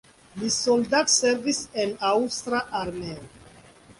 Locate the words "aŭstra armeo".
2.11-3.29